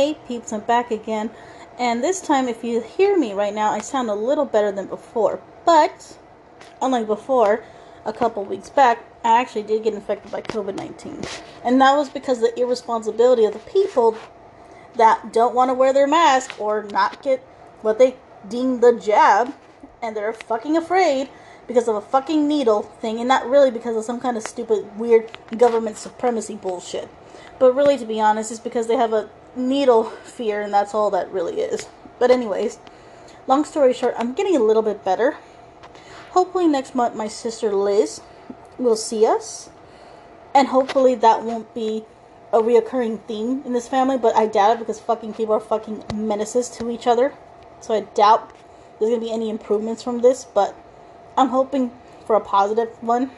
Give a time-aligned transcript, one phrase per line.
[0.00, 1.28] Hey peeps, I'm back again.
[1.78, 4.86] And this time, if you hear me right now, I sound a little better than
[4.86, 5.42] before.
[5.66, 6.16] But,
[6.80, 7.62] unlike before,
[8.06, 11.20] a couple weeks back, I actually did get infected by COVID 19.
[11.62, 14.16] And that was because the irresponsibility of the people
[14.96, 17.40] that don't want to wear their mask or not get
[17.82, 18.16] what they
[18.48, 19.52] deem the jab.
[20.00, 21.28] And they're fucking afraid
[21.66, 24.98] because of a fucking needle thing and not really because of some kind of stupid,
[24.98, 27.10] weird government supremacy bullshit.
[27.58, 31.10] But really, to be honest, it's because they have a needle fear and that's all
[31.10, 31.88] that really is.
[32.18, 32.78] But, anyways,
[33.46, 35.36] long story short, I'm getting a little bit better.
[36.30, 38.20] Hopefully, next month, my sister Liz
[38.78, 39.70] will see us.
[40.54, 42.04] And hopefully, that won't be
[42.52, 46.04] a reoccurring theme in this family, but I doubt it because fucking people are fucking
[46.14, 47.32] menaces to each other.
[47.80, 48.52] So I doubt
[48.98, 50.74] there's gonna be any improvements from this, but
[51.36, 51.92] I'm hoping
[52.26, 53.30] for a positive one.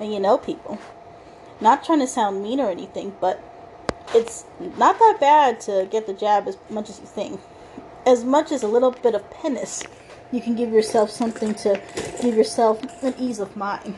[0.00, 0.78] And you know, people,
[1.60, 3.42] not trying to sound mean or anything, but
[4.14, 4.44] it's
[4.76, 7.40] not that bad to get the jab as much as you think.
[8.06, 9.82] As much as a little bit of penis,
[10.32, 11.80] you can give yourself something to
[12.20, 13.96] give yourself an ease of mind.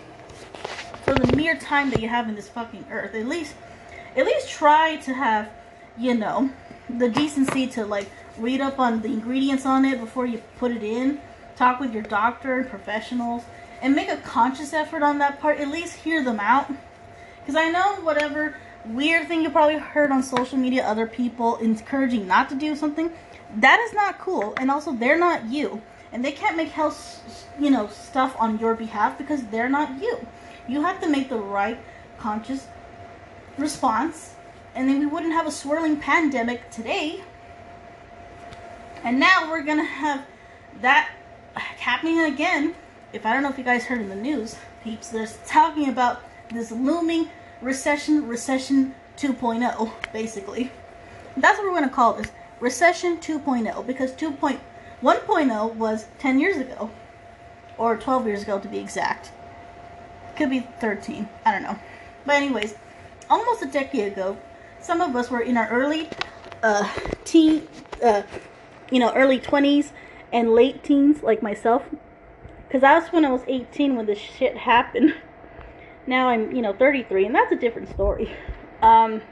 [1.04, 3.54] For the mere time that you have in this fucking earth, at least,
[4.16, 5.50] at least try to have,
[5.98, 6.50] you know,
[6.88, 10.82] the decency to like read up on the ingredients on it before you put it
[10.82, 11.20] in.
[11.56, 13.44] Talk with your doctor and professionals,
[13.80, 15.60] and make a conscious effort on that part.
[15.60, 16.70] At least hear them out
[17.40, 22.26] because I know whatever weird thing you probably heard on social media, other people encouraging
[22.26, 23.12] not to do something,
[23.56, 24.54] that is not cool.
[24.56, 25.82] And also, they're not you.
[26.12, 27.22] And they can't make health,
[27.58, 30.26] you know, stuff on your behalf because they're not you.
[30.68, 31.78] You have to make the right
[32.18, 32.66] conscious
[33.58, 34.34] response.
[34.74, 37.22] And then we wouldn't have a swirling pandemic today.
[39.02, 40.24] And now we're going to have
[40.80, 41.10] that
[41.54, 42.74] happening again.
[43.12, 46.22] If I don't know if you guys heard in the news, peeps, they're talking about
[46.50, 47.28] this looming
[47.64, 50.70] recession, recession 2.0, basically.
[51.36, 52.30] That's what we're going to call this
[52.60, 56.90] recession 2.0 because 2.1.0 was 10 years ago,
[57.78, 59.32] or 12 years ago to be exact.
[60.36, 61.78] Could be 13, I don't know.
[62.26, 62.74] But, anyways,
[63.30, 64.36] almost a decade ago,
[64.80, 66.08] some of us were in our early
[66.62, 66.88] uh,
[67.24, 67.66] teen,
[68.02, 68.22] uh,
[68.90, 69.90] you know, early 20s
[70.32, 71.82] and late teens, like myself.
[72.66, 75.14] Because that's when I was 18 when this shit happened.
[76.06, 78.30] Now I'm, you know, 33, and that's a different story.
[78.82, 79.22] Um,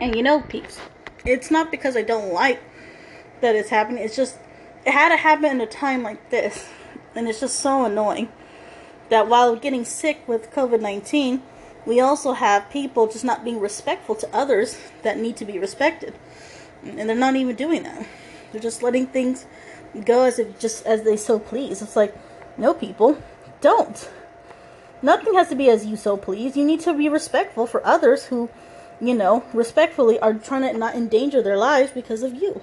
[0.00, 0.78] and you know, peeps,
[1.24, 2.60] it's not because I don't like
[3.40, 4.04] that it's happening.
[4.04, 4.38] It's just
[4.84, 6.68] it had to happen in a time like this,
[7.14, 8.28] and it's just so annoying
[9.10, 11.42] that while getting sick with COVID 19,
[11.84, 16.14] we also have people just not being respectful to others that need to be respected.
[16.84, 18.06] And they're not even doing that.
[18.50, 19.46] They're just letting things
[20.00, 21.82] go as if just as they so please.
[21.82, 22.14] It's like,
[22.56, 23.18] no, people,
[23.60, 24.10] don't.
[25.02, 26.56] Nothing has to be as you so please.
[26.56, 28.48] You need to be respectful for others who,
[29.00, 32.62] you know, respectfully are trying to not endanger their lives because of you.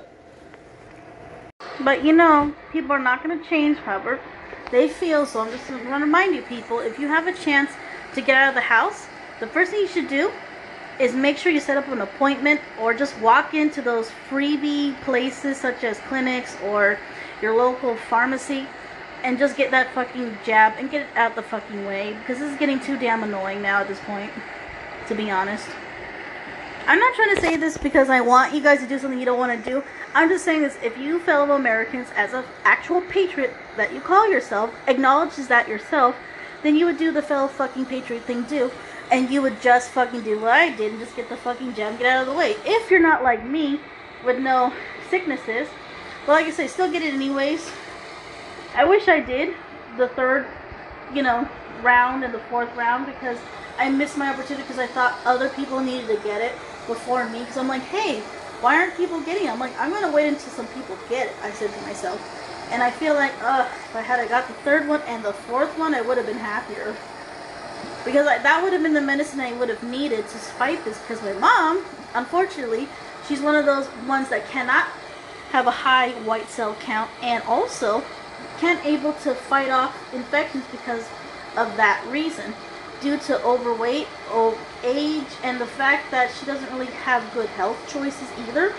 [1.82, 4.20] But you know, people are not going to change however
[4.72, 5.26] they feel.
[5.26, 7.72] So I'm just going to remind you, people, if you have a chance
[8.16, 9.08] to get out of the house,
[9.40, 10.32] the first thing you should do
[11.00, 15.58] is make sure you set up an appointment or just walk into those freebie places
[15.58, 17.00] such as clinics or
[17.42, 18.68] your local pharmacy
[19.24, 22.52] and just get that fucking jab and get it out the fucking way because this
[22.52, 24.32] is getting too damn annoying now at this point,
[25.08, 25.68] to be honest.
[26.86, 29.26] I'm not trying to say this because I want you guys to do something you
[29.26, 29.84] don't want to do.
[30.16, 34.30] I'm just saying this if you fellow Americans, as an actual patriot that you call
[34.30, 36.16] yourself, acknowledges that yourself,
[36.64, 38.72] then you would do the fellow fucking patriot thing too.
[39.12, 41.98] And you would just fucking do what I did and just get the fucking jab,
[41.98, 42.56] get out of the way.
[42.64, 43.80] If you're not like me,
[44.24, 44.74] with no
[45.10, 45.68] sicknesses,
[46.26, 47.70] but like I say, still get it anyways.
[48.76, 49.56] I wish I did
[49.98, 50.46] the third,
[51.14, 51.48] you know,
[51.82, 53.38] round and the fourth round because
[53.78, 56.52] I missed my opportunity because I thought other people needed to get it
[56.88, 57.40] before me.
[57.40, 58.20] Because I'm like, hey,
[58.62, 59.50] why aren't people getting it?
[59.50, 61.34] I'm like, I'm gonna wait until some people get it.
[61.42, 62.20] I said to myself,
[62.72, 65.34] and I feel like, ugh, if I had I got the third one and the
[65.34, 66.96] fourth one, I would have been happier.
[68.06, 71.00] Because that would have been the medicine I would have needed to fight this.
[71.00, 72.88] Because my mom, unfortunately,
[73.28, 74.88] she's one of those ones that cannot
[75.52, 78.04] have a high white cell count and also
[78.60, 81.08] can't able to fight off infections because
[81.58, 82.54] of that reason
[83.02, 87.78] due to overweight or age and the fact that she doesn't really have good health
[87.88, 88.76] choices either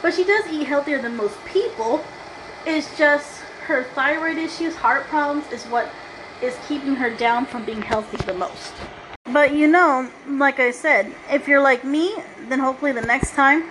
[0.00, 2.04] but she does eat healthier than most people
[2.66, 5.90] it's just her thyroid issues heart problems is what
[6.42, 8.72] is keeping her down from being healthy the most
[9.32, 12.14] but you know like i said if you're like me
[12.48, 13.68] then hopefully the next time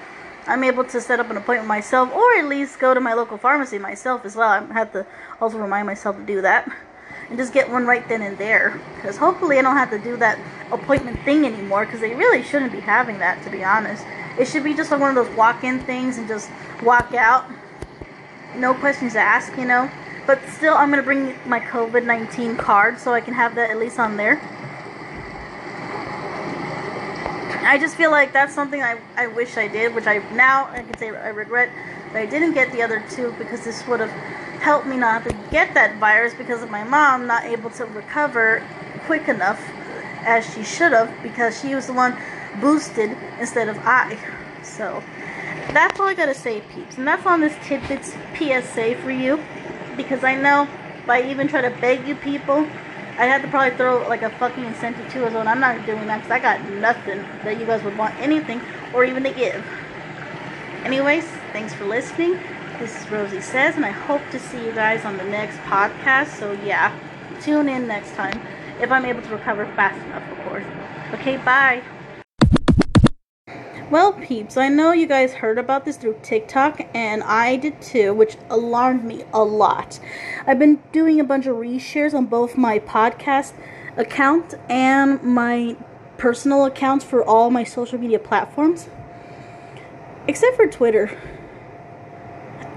[0.47, 3.37] I'm able to set up an appointment myself, or at least go to my local
[3.37, 4.49] pharmacy myself as well.
[4.49, 5.05] I have to
[5.39, 6.69] also remind myself to do that.
[7.29, 8.81] and just get one right then and there.
[8.95, 10.39] Because hopefully I don't have to do that
[10.71, 11.85] appointment thing anymore.
[11.85, 14.03] Because they really shouldn't be having that, to be honest.
[14.39, 16.49] It should be just like one of those walk-in things and just
[16.81, 17.45] walk out.
[18.55, 19.89] No questions asked, you know.
[20.27, 23.99] But still, I'm gonna bring my COVID-19 card so I can have that at least
[23.99, 24.39] on there.
[27.63, 30.83] I just feel like that's something I, I wish I did, which I now I
[30.83, 31.69] can say I regret
[32.11, 34.11] that I didn't get the other two because this would have
[34.61, 38.63] helped me not to get that virus because of my mom not able to recover
[39.05, 39.59] quick enough
[40.23, 42.15] as she should have because she was the one
[42.59, 44.17] boosted instead of I.
[44.63, 45.01] So
[45.71, 46.97] that's all I gotta say, peeps.
[46.97, 49.37] And that's on this tidbits PSA for you
[49.97, 50.63] because I know
[51.03, 52.67] if I even try to beg you people
[53.17, 55.47] I'd have to probably throw like a fucking incentive to us on.
[55.47, 58.61] I'm not doing that because I got nothing that you guys would want anything
[58.95, 59.63] or even to give.
[60.85, 62.39] Anyways, thanks for listening.
[62.79, 66.29] This is Rosy Says, and I hope to see you guys on the next podcast.
[66.39, 66.97] So, yeah,
[67.41, 68.41] tune in next time
[68.81, 70.65] if I'm able to recover fast enough, of course.
[71.13, 71.83] Okay, bye.
[73.91, 78.13] Well, peeps, I know you guys heard about this through TikTok, and I did too,
[78.13, 79.99] which alarmed me a lot.
[80.47, 83.51] I've been doing a bunch of reshares on both my podcast
[83.97, 85.75] account and my
[86.17, 88.87] personal accounts for all my social media platforms,
[90.25, 91.11] except for Twitter.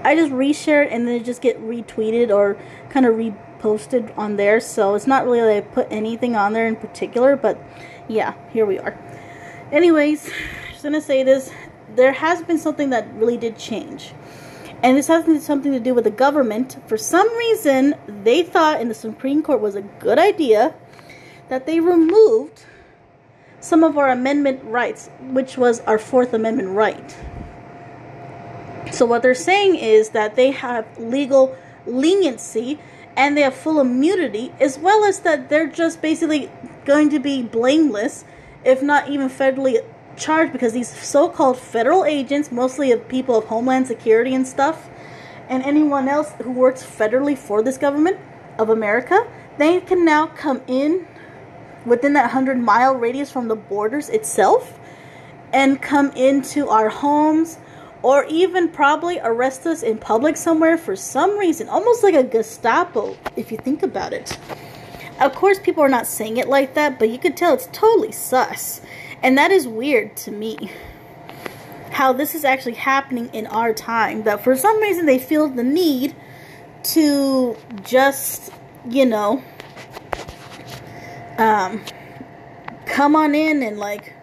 [0.03, 2.57] I just reshare it and then it just get retweeted or
[2.89, 6.67] kind of reposted on there, so it's not really like I put anything on there
[6.67, 7.57] in particular, but
[8.09, 8.99] yeah, here we are.
[9.71, 10.29] Anyways,
[10.85, 11.51] going to say this
[11.95, 14.13] there has been something that really did change.
[14.83, 16.77] And this has something to do with the government.
[16.85, 20.75] For some reason, they thought in the Supreme Court was a good idea
[21.49, 22.65] that they removed
[23.59, 27.17] some of our amendment rights, which was our Fourth Amendment right.
[28.91, 32.79] So, what they're saying is that they have legal leniency
[33.17, 36.51] and they have full immunity, as well as that they're just basically
[36.83, 38.23] going to be blameless,
[38.63, 39.81] if not even federally
[40.17, 44.89] charged because these so-called federal agents, mostly of people of Homeland Security and stuff,
[45.49, 48.17] and anyone else who works federally for this government
[48.57, 49.27] of America,
[49.57, 51.07] they can now come in
[51.85, 54.79] within that 100 mile radius from the borders itself
[55.53, 57.59] and come into our homes
[58.01, 63.17] or even probably arrest us in public somewhere for some reason, almost like a Gestapo
[63.35, 64.37] if you think about it.
[65.19, 68.11] Of course, people are not saying it like that, but you could tell it's totally
[68.11, 68.81] sus.
[69.21, 70.71] And that is weird to me.
[71.91, 74.23] How this is actually happening in our time.
[74.23, 76.15] That for some reason they feel the need
[76.83, 78.51] to just,
[78.89, 79.43] you know,
[81.37, 81.83] um,
[82.85, 84.13] come on in and like,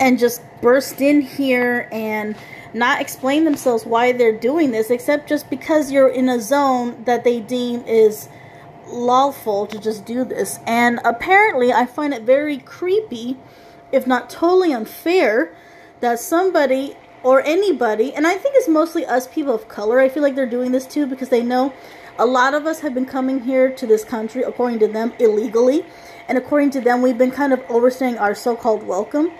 [0.00, 2.36] and just burst in here and
[2.72, 7.22] not explain themselves why they're doing this, except just because you're in a zone that
[7.22, 8.28] they deem is
[8.88, 10.58] lawful to just do this.
[10.66, 13.36] And apparently, I find it very creepy,
[13.92, 15.54] if not totally unfair,
[16.00, 20.22] that somebody or anybody, and I think it's mostly us people of color, I feel
[20.22, 21.72] like they're doing this too because they know
[22.18, 25.84] a lot of us have been coming here to this country, according to them, illegally.
[26.28, 29.32] And according to them, we've been kind of overstaying our so called welcome.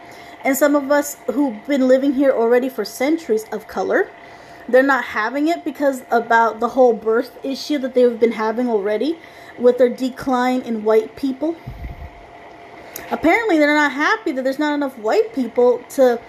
[0.42, 4.10] And some of us who've been living here already for centuries of color
[4.68, 9.18] they're not having it because about the whole birth issue that they've been having already
[9.58, 11.56] with their decline in white people.
[13.10, 16.20] Apparently, they're not happy that there's not enough white people to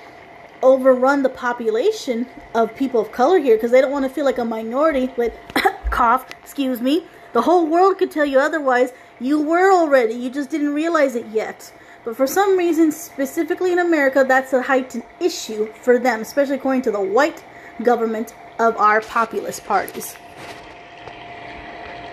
[0.62, 4.38] overrun the population of people of color here because they don't want to feel like
[4.38, 5.34] a minority with
[5.90, 7.06] cough, excuse me.
[7.34, 8.92] The whole world could tell you otherwise.
[9.20, 11.72] You were already, you just didn't realize it yet.
[12.04, 16.84] But for some reason, specifically in America, that's a heightened issue for them, especially according
[16.84, 17.44] to the white
[17.84, 20.16] government of our populist parties.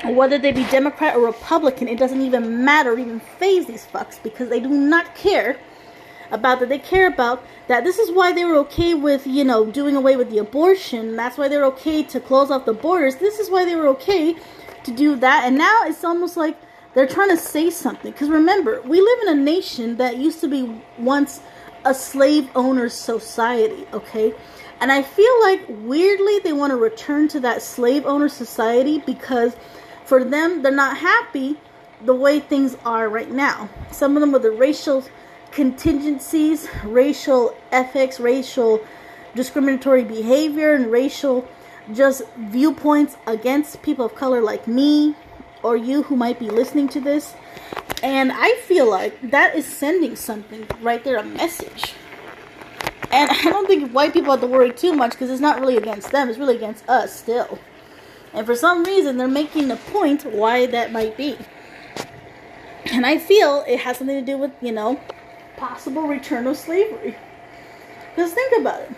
[0.05, 4.49] Whether they be Democrat or Republican, it doesn't even matter, even phase these fucks because
[4.49, 5.57] they do not care
[6.33, 6.69] about that.
[6.69, 7.85] They care about that.
[7.85, 11.15] This is why they were okay with, you know, doing away with the abortion.
[11.15, 13.17] That's why they're okay to close off the borders.
[13.17, 14.35] This is why they were okay
[14.83, 15.45] to do that.
[15.45, 16.57] And now it's almost like
[16.95, 18.11] they're trying to say something.
[18.11, 21.41] Because remember, we live in a nation that used to be once
[21.85, 24.35] a slave owner's society, okay?
[24.83, 29.55] And I feel like weirdly they want to return to that slave owner society because
[30.05, 31.57] for them, they're not happy
[32.05, 33.69] the way things are right now.
[33.93, 35.05] Some of them with the racial
[35.53, 38.85] contingencies, racial ethics, racial
[39.37, 41.47] discriminatory behavior, and racial
[41.93, 45.15] just viewpoints against people of color like me
[45.63, 47.35] or you who might be listening to this.
[48.03, 51.95] And I feel like that is sending something right there, a message.
[53.13, 55.77] And I don't think white people have to worry too much because it's not really
[55.77, 57.59] against them, it's really against us still.
[58.33, 61.37] And for some reason, they're making a point why that might be.
[62.87, 64.99] And I feel it has something to do with, you know,
[65.57, 67.17] possible return of slavery.
[68.11, 68.93] Because think about it.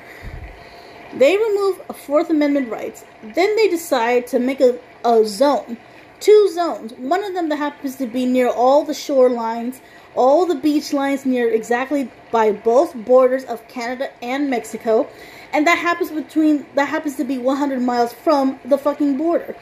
[1.15, 3.05] They remove Fourth Amendment rights.
[3.23, 5.77] Then they decide to make a, a zone.
[6.21, 6.93] Two zones.
[6.95, 9.81] One of them that happens to be near all the shorelines,
[10.15, 15.09] all the beach lines near exactly by both borders of Canada and Mexico.
[15.53, 19.55] And that happens between that happens to be 100 miles from the fucking border.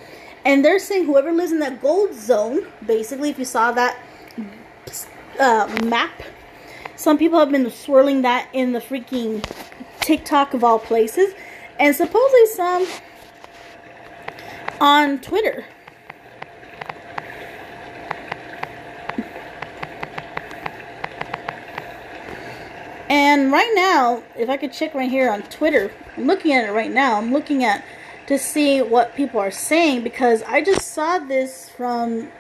[0.47, 3.99] And they're saying whoever lives in that gold zone, basically, if you saw that
[5.39, 6.23] uh, map,
[6.97, 9.45] some people have been swirling that in the freaking
[10.01, 11.35] TikTok of all places,
[11.79, 12.87] and supposedly some
[14.81, 15.67] on Twitter.
[23.13, 26.73] And right now, if I could check right here on Twitter, I'm looking at it
[26.73, 27.19] right now.
[27.19, 27.85] I'm looking at
[28.27, 32.31] to see what people are saying because I just saw this from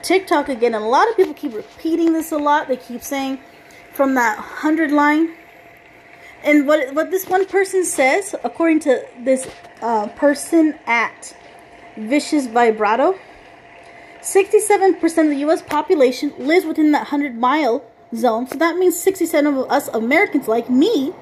[0.00, 2.68] TikTok again, and a lot of people keep repeating this a lot.
[2.68, 3.40] They keep saying
[3.92, 5.34] from that hundred line
[6.42, 9.46] and what what this one person says, according to this
[9.82, 11.36] uh, person at
[11.98, 13.18] Vicious Vibrato,
[14.22, 15.60] 67% of the U.S.
[15.60, 18.46] population lives within that 100 mile zone.
[18.46, 21.12] So that means 67 of us Americans, like me,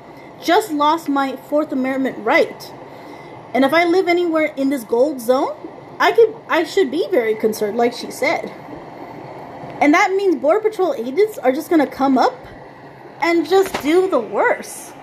[0.42, 2.72] just lost my Fourth Amendment right.
[3.52, 5.56] And if I live anywhere in this gold zone,
[5.98, 8.50] I could I should be very concerned, like she said.
[9.80, 12.34] And that means Border Patrol agents are just gonna come up
[13.20, 14.94] and just do the worst.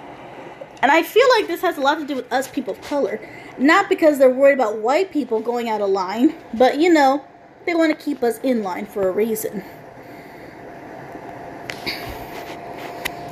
[0.82, 3.20] And I feel like this has a lot to do with us people of color.
[3.58, 7.26] Not because they're worried about white people going out of line, but you know,
[7.66, 9.64] they want to keep us in line for a reason.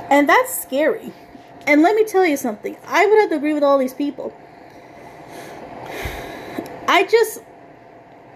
[0.09, 1.11] And that's scary.
[1.67, 2.77] And let me tell you something.
[2.85, 4.33] I would have to agree with all these people.
[6.87, 7.41] I just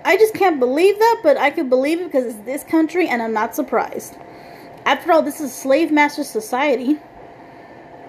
[0.03, 3.21] I just can't believe that, but I can believe it because it's this country and
[3.21, 4.15] I'm not surprised.
[4.85, 6.97] After all, this is slave master society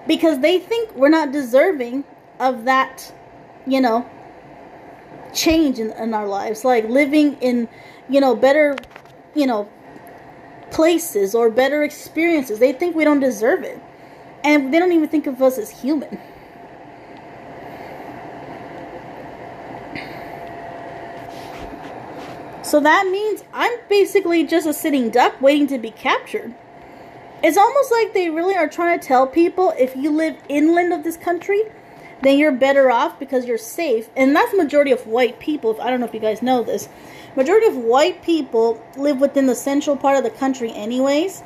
[0.07, 2.05] because they think we're not deserving
[2.39, 3.13] of that,
[3.67, 4.09] you know,
[5.33, 7.67] change in, in our lives, like living in,
[8.09, 8.75] you know, better,
[9.35, 9.69] you know,
[10.71, 12.59] places or better experiences.
[12.59, 13.79] They think we don't deserve it.
[14.43, 16.19] And they don't even think of us as human.
[22.63, 26.53] So that means I'm basically just a sitting duck waiting to be captured.
[27.43, 31.03] It's almost like they really are trying to tell people if you live inland of
[31.03, 31.63] this country,
[32.21, 34.09] then you're better off because you're safe.
[34.15, 35.71] And that's majority of white people.
[35.71, 36.87] If, I don't know if you guys know this.
[37.35, 41.43] Majority of white people live within the central part of the country anyways.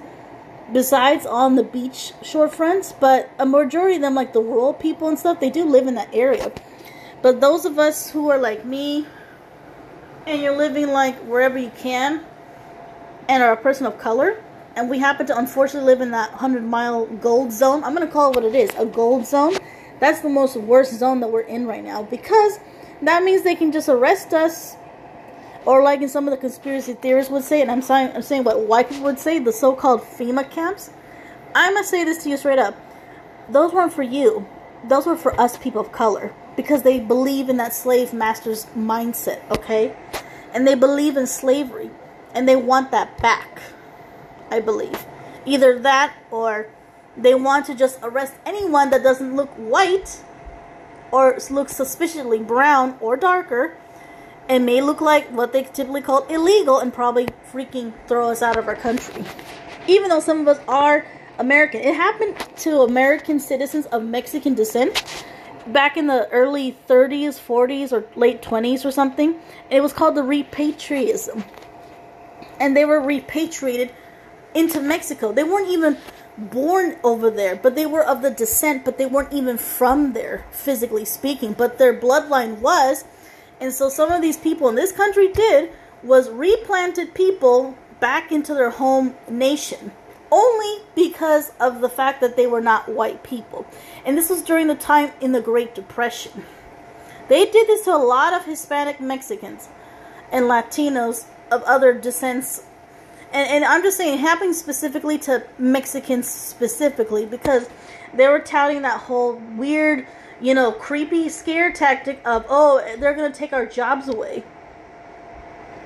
[0.74, 5.08] Besides on the beach shore fronts, but a majority of them like the rural people
[5.08, 6.52] and stuff, they do live in that area.
[7.22, 9.06] But those of us who are like me
[10.26, 12.26] and you're living like wherever you can
[13.30, 14.44] and are a person of color,
[14.76, 17.84] and we happen to unfortunately live in that 100 mile gold zone.
[17.84, 19.56] I'm going to call it what it is a gold zone.
[20.00, 22.60] That's the most worst zone that we're in right now because
[23.02, 24.76] that means they can just arrest us.
[25.66, 28.44] Or, like in some of the conspiracy theorists would say, and I'm saying, I'm saying
[28.44, 30.92] what white people would say, the so called FEMA camps.
[31.56, 32.76] Going to say this to you straight up.
[33.50, 34.48] Those weren't for you,
[34.84, 39.42] those were for us people of color because they believe in that slave master's mindset,
[39.50, 39.96] okay?
[40.54, 41.90] And they believe in slavery
[42.34, 43.62] and they want that back.
[44.52, 45.06] I believe.
[45.46, 46.68] Either that or
[47.18, 50.24] they want to just arrest anyone that doesn't look white
[51.12, 53.78] or looks suspiciously brown or darker
[54.50, 58.58] and may look like what they typically call illegal and probably freaking throw us out
[58.58, 59.24] of our country.
[59.88, 61.06] Even though some of us are
[61.40, 61.82] American.
[61.82, 65.04] It happened to American citizens of Mexican descent
[65.68, 69.40] back in the early 30s, 40s, or late 20s or something.
[69.70, 71.44] It was called the repatriatism.
[72.60, 73.94] And they were repatriated
[74.54, 75.34] into Mexico.
[75.34, 75.98] They weren't even
[76.38, 80.46] born over there, but they were of the descent, but they weren't even from there,
[80.52, 81.54] physically speaking.
[81.54, 83.06] But their bloodline was.
[83.60, 85.72] And so some of these people in this country did
[86.04, 89.92] was replanted people back into their home nation
[90.32, 93.66] only because of the fact that they were not white people.
[94.06, 96.44] And this was during the time in the Great Depression.
[97.30, 99.70] They did this to a lot of Hispanic Mexicans
[100.32, 102.66] and Latinos of other descents
[103.36, 107.70] and, and I'm just saying, happening specifically to Mexicans specifically because
[108.14, 110.08] they were touting that whole weird,
[110.42, 114.44] you know, creepy scare tactic of, oh, they're gonna take our jobs away,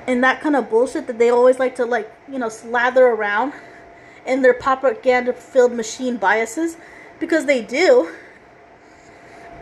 [0.07, 3.53] and that kind of bullshit that they always like to like, you know, slather around
[4.25, 6.77] in their propaganda-filled machine biases
[7.19, 8.11] because they do.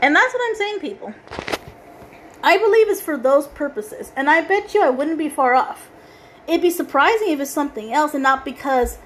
[0.01, 1.13] And that's what I'm saying, people.
[2.43, 4.11] I believe it's for those purposes.
[4.15, 5.89] And I bet you I wouldn't be far off.
[6.47, 8.97] It'd be surprising if it's something else and not because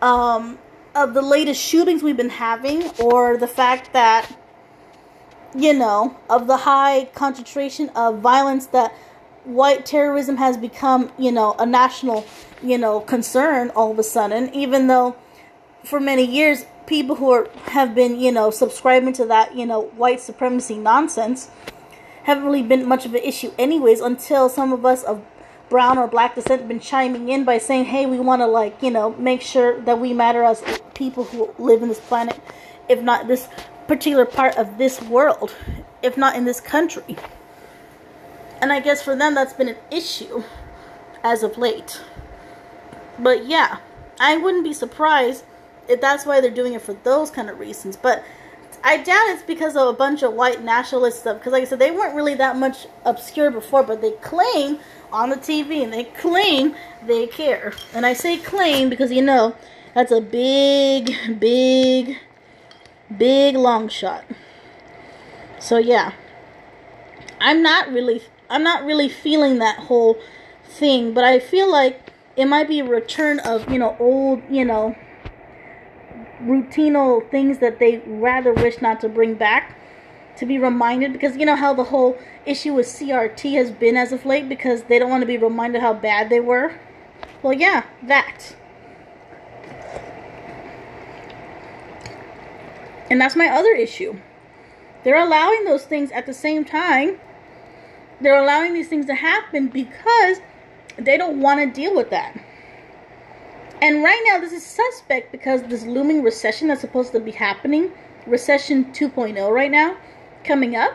[0.00, 0.58] um,
[0.94, 4.34] of the latest shootings we've been having or the fact that,
[5.54, 8.92] you know, of the high concentration of violence that
[9.44, 12.26] white terrorism has become, you know, a national,
[12.62, 15.16] you know, concern all of a sudden, even though
[15.84, 19.82] for many years people who are, have been, you know, subscribing to that, you know,
[19.96, 21.50] white supremacy nonsense
[22.24, 25.22] haven't really been much of an issue anyways until some of us of
[25.68, 28.82] brown or black descent have been chiming in by saying, hey, we want to, like,
[28.82, 30.62] you know, make sure that we matter as
[30.94, 32.38] people who live in this planet,
[32.88, 33.48] if not this
[33.86, 35.54] particular part of this world,
[36.02, 37.16] if not in this country.
[38.60, 40.42] And I guess for them that's been an issue
[41.22, 42.00] as of late.
[43.18, 43.78] But yeah,
[44.20, 45.44] I wouldn't be surprised
[45.88, 47.96] if that's why they're doing it for those kind of reasons.
[47.96, 48.24] But
[48.82, 51.38] I doubt it's because of a bunch of white nationalist stuff.
[51.38, 54.78] Because, like I said, they weren't really that much obscure before, but they claim
[55.12, 57.72] on the TV and they claim they care.
[57.92, 59.56] And I say claim because, you know,
[59.94, 62.16] that's a big, big,
[63.16, 64.24] big long shot.
[65.58, 66.12] So, yeah.
[67.40, 68.22] I'm not really.
[68.48, 70.18] I'm not really feeling that whole
[70.64, 74.64] thing, but I feel like it might be a return of, you know, old, you
[74.64, 74.94] know,
[76.42, 79.76] routinal things that they rather wish not to bring back
[80.36, 84.12] to be reminded because you know how the whole issue with CRT has been as
[84.12, 86.78] of late because they don't want to be reminded how bad they were.
[87.42, 88.56] Well, yeah, that.
[93.10, 94.18] And that's my other issue.
[95.04, 97.20] They're allowing those things at the same time.
[98.20, 100.40] They're allowing these things to happen because
[100.96, 102.36] they don't want to deal with that.
[103.82, 107.92] And right now, this is suspect because this looming recession that's supposed to be happening,
[108.26, 109.96] recession 2.0 right now,
[110.46, 110.94] coming up.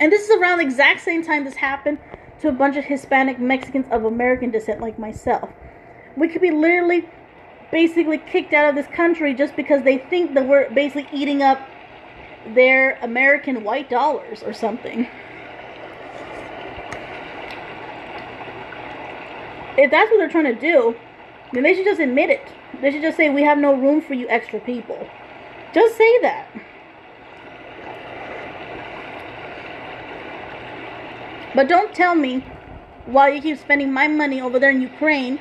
[0.00, 1.98] And this is around the exact same time this happened
[2.40, 5.48] to a bunch of Hispanic Mexicans of American descent like myself.
[6.16, 7.08] We could be literally
[7.70, 11.60] basically kicked out of this country just because they think that we're basically eating up
[12.54, 15.08] their American white dollars or something.
[19.76, 20.94] If that's what they're trying to do,
[21.52, 22.46] then they should just admit it.
[22.80, 25.08] They should just say, we have no room for you extra people.
[25.72, 26.48] Just say that.
[31.54, 32.44] But don't tell me
[33.06, 35.38] why you keep spending my money over there in Ukraine,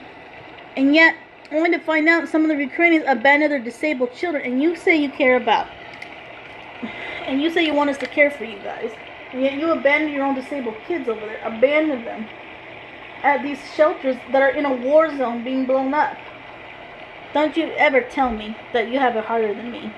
[0.77, 1.15] and yet
[1.51, 4.95] only to find out some of the Ukrainians abandon their disabled children, and you say
[4.95, 5.67] you care about,
[7.25, 8.91] and you say you want us to care for you guys,
[9.31, 12.27] and yet you abandon your own disabled kids over there, abandon them
[13.23, 16.17] at these shelters that are in a war zone being blown up.
[17.33, 19.91] Don't you ever tell me that you have it harder than me.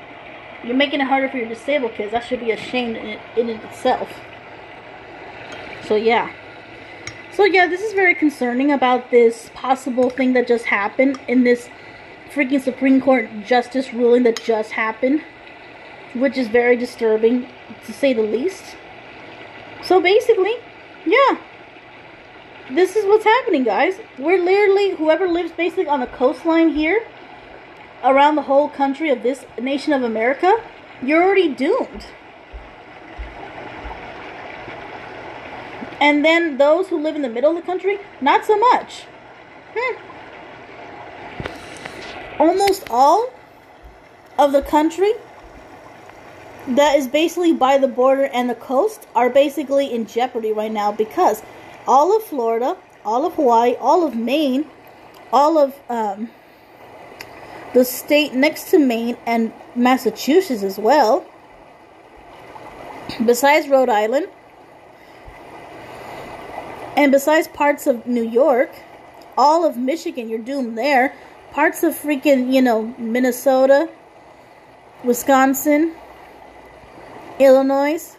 [0.64, 2.12] You're making it harder for your disabled kids.
[2.12, 4.10] That should be ashamed in, it, in it itself.
[5.88, 6.32] So, yeah.
[7.32, 11.70] So, yeah, this is very concerning about this possible thing that just happened in this
[12.34, 15.22] freaking Supreme Court justice ruling that just happened,
[16.14, 17.48] which is very disturbing
[17.86, 18.76] to say the least.
[19.84, 20.56] So, basically,
[21.06, 21.38] yeah,
[22.72, 24.00] this is what's happening, guys.
[24.18, 27.06] We're literally, whoever lives basically on the coastline here,
[28.04, 30.64] around the whole country of this nation of America,
[31.04, 32.08] you're already doomed.
[36.06, 39.06] And then those who live in the middle of the country, not so much.
[39.76, 39.96] Hmm.
[42.40, 43.34] Almost all
[44.38, 45.14] of the country
[46.68, 50.92] that is basically by the border and the coast are basically in jeopardy right now
[50.92, 51.42] because
[51.88, 54.68] all of Florida, all of Hawaii, all of Maine,
[55.34, 56.30] all of um,
[57.74, 61.26] the state next to Maine and Massachusetts as well,
[63.26, 64.28] besides Rhode Island,
[66.96, 68.70] and besides parts of New York,
[69.38, 71.14] all of Michigan, you're doomed there.
[71.52, 73.90] Parts of freaking, you know, Minnesota,
[75.04, 75.94] Wisconsin,
[77.40, 78.16] Illinois,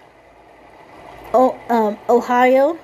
[1.34, 2.78] o- um, Ohio,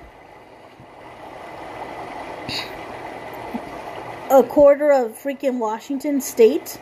[4.31, 6.78] a quarter of freaking Washington state.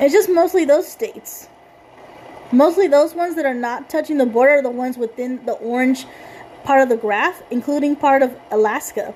[0.00, 1.48] It's just mostly those states.
[2.52, 6.06] Mostly those ones that are not touching the border are the ones within the orange
[6.64, 9.14] part of the graph, including part of Alaska.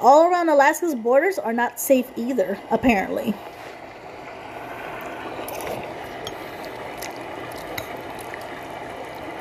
[0.00, 3.34] All around Alaska's borders are not safe either, apparently.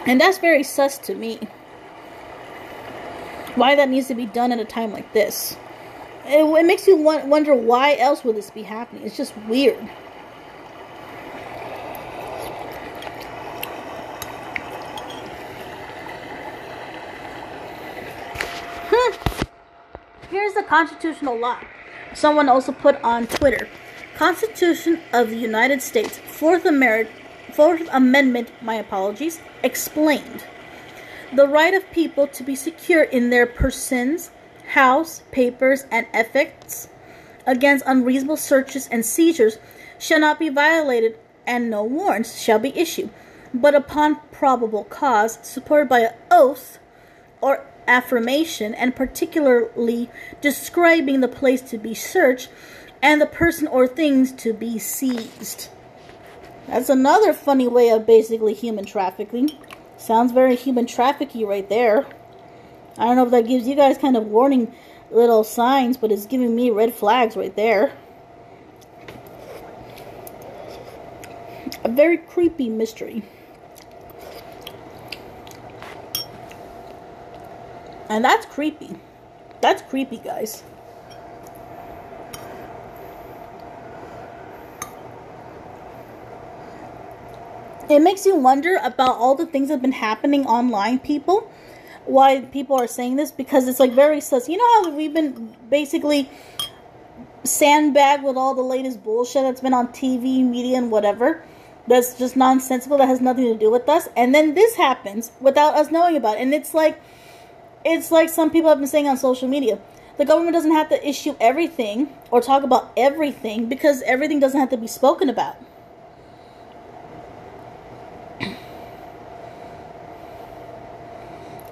[0.06, 1.40] And that's very sus to me
[3.56, 5.58] why that needs to be done at a time like this.
[6.26, 9.04] It, it makes you wonder why else would this be happening.
[9.04, 9.90] It's just weird.
[20.30, 21.60] here's the constitutional law.
[22.14, 23.68] Someone also put on Twitter
[24.16, 27.10] Constitution of the United States, Fourth, Ameri-
[27.52, 30.46] Fourth Amendment, my apologies, explained.
[31.36, 34.32] The right of people to be secure in their persons,
[34.70, 36.88] house, papers, and effects
[37.46, 39.58] against unreasonable searches and seizures
[40.00, 43.10] shall not be violated, and no warrants shall be issued,
[43.54, 46.80] but upon probable cause, supported by an oath
[47.42, 52.50] or affirmation, and particularly describing the place to be searched
[53.02, 55.68] and the person or things to be seized.
[56.68, 59.52] That's another funny way of basically human trafficking.
[59.98, 62.06] Sounds very human trafficky right there.
[62.98, 64.74] I don't know if that gives you guys kind of warning
[65.12, 67.92] little signs, but it's giving me red flags right there.
[71.84, 73.24] A very creepy mystery.
[78.12, 78.90] And that's creepy.
[79.62, 80.64] That's creepy, guys.
[87.90, 91.50] It makes you wonder about all the things that have been happening online, people.
[92.04, 94.50] Why people are saying this because it's like very sus.
[94.50, 96.30] You know how we've been basically
[97.46, 101.46] sandbagged with all the latest bullshit that's been on TV, media, and whatever.
[101.88, 102.98] That's just nonsensical.
[102.98, 104.10] That has nothing to do with us.
[104.18, 106.42] And then this happens without us knowing about it.
[106.42, 107.00] And it's like
[107.84, 109.80] it's like some people have been saying on social media.
[110.18, 114.70] The government doesn't have to issue everything or talk about everything because everything doesn't have
[114.70, 115.56] to be spoken about.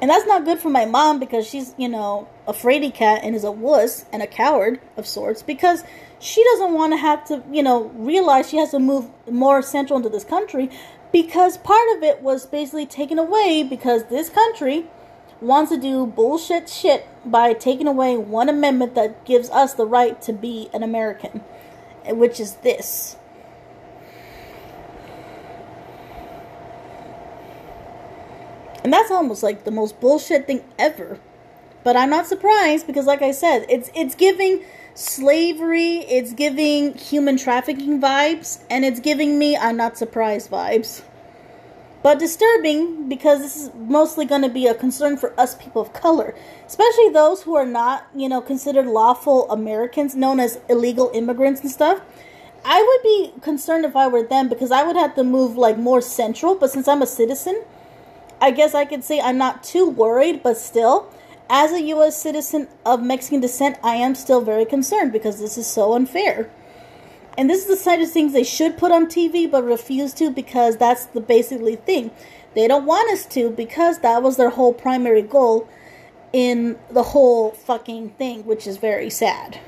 [0.02, 3.36] And that's not good for my mom because she's, you know, a fraidy cat and
[3.36, 5.84] is a wuss and a coward of sorts because
[6.20, 9.98] she doesn't want to have to, you know, realize she has to move more central
[9.98, 10.70] into this country
[11.12, 14.88] because part of it was basically taken away because this country
[15.42, 20.22] wants to do bullshit shit by taking away one amendment that gives us the right
[20.22, 21.42] to be an American,
[22.08, 23.16] which is this.
[28.84, 31.20] And that's almost like the most bullshit thing ever.
[31.84, 34.64] But I'm not surprised because like I said, it's it's giving
[34.96, 41.04] slavery, it's giving human trafficking vibes, and it's giving me I'm not surprised vibes
[42.02, 45.94] but disturbing because this is mostly going to be a concern for us people of
[45.94, 46.34] color,
[46.66, 51.72] especially those who are not, you know, considered lawful Americans, known as illegal immigrants and
[51.72, 52.02] stuff.
[52.64, 55.78] I would be concerned if I were them because I would have to move like
[55.78, 57.64] more central, but since I'm a citizen,
[58.42, 61.12] I guess I could say I'm not too worried, but still,
[61.50, 65.68] as a US citizen of Mexican descent, I am still very concerned because this is
[65.68, 66.50] so unfair.
[67.38, 70.30] And this is the side of things they should put on TV but refuse to
[70.30, 72.12] because that's the basically thing.
[72.56, 75.68] They don't want us to because that was their whole primary goal
[76.34, 79.60] in the whole fucking thing, which is very sad.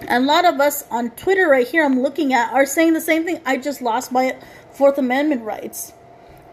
[0.00, 3.00] And a lot of us on Twitter right here I'm looking at are saying the
[3.00, 3.40] same thing.
[3.44, 4.36] I just lost my
[4.72, 5.92] Fourth Amendment rights.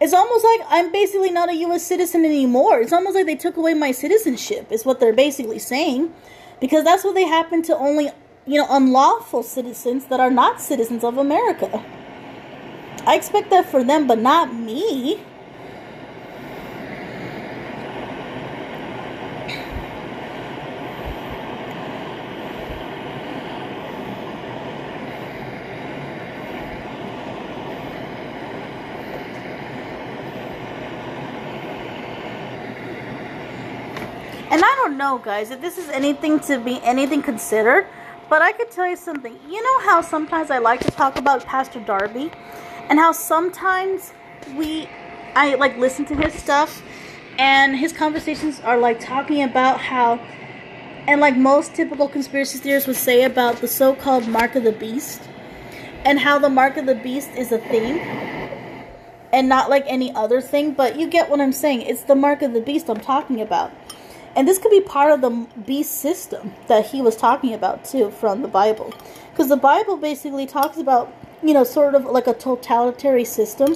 [0.00, 2.80] It's almost like I'm basically not a US citizen anymore.
[2.80, 6.12] It's almost like they took away my citizenship, is what they're basically saying.
[6.60, 8.10] Because that's what they happen to only
[8.46, 11.84] you know, unlawful citizens that are not citizens of America.
[13.04, 15.20] I expect that for them, but not me.
[34.48, 37.86] And I don't know, guys, if this is anything to be anything considered.
[38.28, 39.38] But I could tell you something.
[39.48, 42.30] You know how sometimes I like to talk about Pastor Darby?
[42.88, 44.12] And how sometimes
[44.56, 44.88] we
[45.34, 46.82] I like listen to his stuff
[47.38, 50.16] and his conversations are like talking about how
[51.06, 55.20] and like most typical conspiracy theorists would say about the so-called mark of the beast
[56.04, 57.98] and how the mark of the beast is a thing
[59.32, 61.82] and not like any other thing but you get what i'm saying.
[61.82, 63.72] It's the mark of the beast i'm talking about
[64.36, 68.10] and this could be part of the beast system that he was talking about too
[68.10, 68.92] from the Bible.
[69.30, 73.74] Because the Bible basically talks about, you know, sort of like a totalitarian system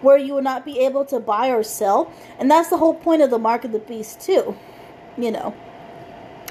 [0.00, 2.12] where you would not be able to buy or sell.
[2.40, 4.56] And that's the whole point of the mark of the beast too.
[5.16, 5.54] You know.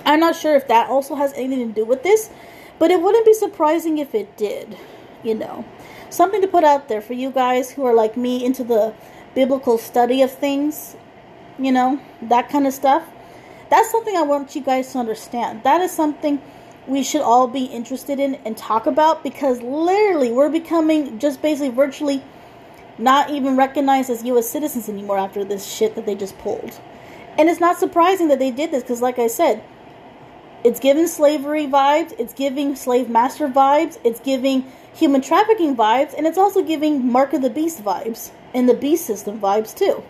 [0.06, 2.30] I'm not sure if that also has anything to do with this,
[2.80, 4.78] but it wouldn't be surprising if it did,
[5.24, 5.66] you know.
[6.10, 8.94] Something to put out there for you guys who are like me into the
[9.36, 10.96] biblical study of things,
[11.60, 13.04] you know, that kind of stuff.
[13.70, 15.64] That's something I want you guys to understand.
[15.64, 16.42] That is something
[16.88, 21.70] we should all be interested in and talk about because literally we're becoming just basically
[21.70, 22.24] virtually
[22.98, 26.80] not even recognized as US citizens anymore after this shit that they just pulled.
[27.38, 29.64] And it's not surprising that they did this because, like I said,
[30.64, 36.28] it's giving slavery vibes, it's giving slave master vibes, it's giving human trafficking vibes, and
[36.28, 40.04] it's also giving Mark of the Beast vibes and the Beast System vibes too.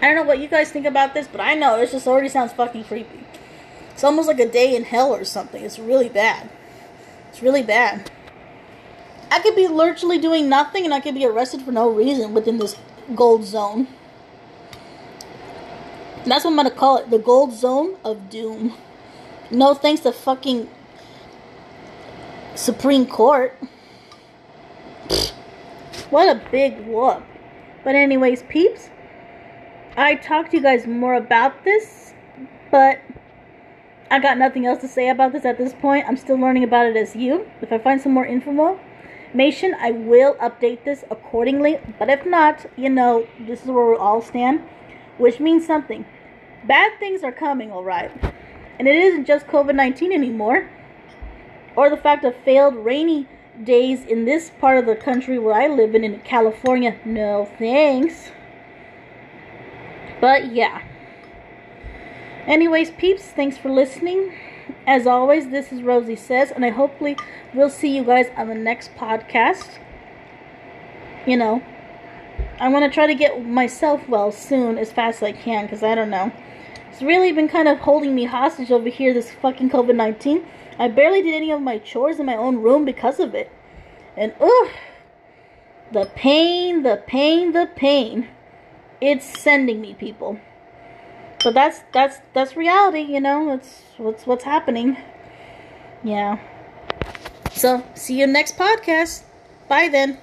[0.00, 2.28] I don't know what you guys think about this, but I know it just already
[2.28, 3.24] sounds fucking creepy.
[3.90, 5.64] It's almost like a day in hell or something.
[5.64, 6.48] It's really bad.
[7.30, 8.10] It's really bad.
[9.30, 12.58] I could be literally doing nothing and I could be arrested for no reason within
[12.58, 12.76] this
[13.14, 13.88] gold zone.
[16.24, 18.74] That's what I'm gonna call it the gold zone of doom.
[19.50, 20.68] No thanks to fucking
[22.54, 23.56] Supreme Court.
[26.10, 27.22] What a big whoop.
[27.84, 28.90] But, anyways, peeps,
[29.98, 32.14] I talked to you guys more about this,
[32.70, 33.00] but
[34.12, 36.06] I got nothing else to say about this at this point.
[36.06, 37.50] I'm still learning about it as you.
[37.60, 41.80] If I find some more information, I will update this accordingly.
[41.98, 44.60] But if not, you know, this is where we all stand,
[45.16, 46.06] which means something.
[46.64, 48.12] Bad things are coming, alright.
[48.78, 50.70] And it isn't just COVID 19 anymore,
[51.74, 53.26] or the fact of failed rainy
[53.64, 56.94] days in this part of the country where I live in, in California.
[57.04, 58.30] No thanks.
[60.20, 60.82] But yeah.
[62.46, 64.32] Anyways, peeps, thanks for listening.
[64.86, 67.16] As always, this is Rosy Says, and I hopefully
[67.54, 69.78] will see you guys on the next podcast.
[71.26, 71.62] You know,
[72.58, 75.82] I want to try to get myself well soon as fast as I can because
[75.82, 76.32] I don't know.
[76.90, 80.44] It's really been kind of holding me hostage over here, this fucking COVID 19.
[80.78, 83.52] I barely did any of my chores in my own room because of it.
[84.16, 84.70] And ugh,
[85.92, 88.28] the pain, the pain, the pain.
[89.00, 90.38] It's sending me, people.
[91.42, 93.46] But that's that's that's reality, you know.
[93.46, 94.96] That's what's what's happening.
[96.02, 96.38] Yeah.
[97.52, 99.22] So see you next podcast.
[99.68, 100.18] Bye then.